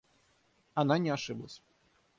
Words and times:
Она 0.73 0.97
не 0.97 1.11
ошиблась. 1.11 1.61